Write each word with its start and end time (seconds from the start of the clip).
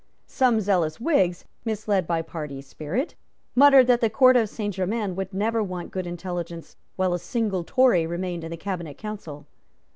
Some 0.25 0.61
zealous 0.61 0.99
Whigs, 0.99 1.45
misled 1.63 2.07
by 2.07 2.23
party 2.23 2.59
sprit, 2.63 3.13
muttered 3.53 3.85
that 3.85 4.01
the 4.01 4.09
Court 4.09 4.35
of 4.35 4.49
Saint 4.49 4.73
Germains 4.73 5.15
would 5.15 5.31
never 5.31 5.61
want 5.61 5.91
good 5.91 6.07
intelligence 6.07 6.75
while 6.95 7.13
a 7.13 7.19
single 7.19 7.63
Tory 7.63 8.07
remained 8.07 8.43
in 8.43 8.49
the 8.49 8.57
Cabinet 8.57 8.97
Council. 8.97 9.45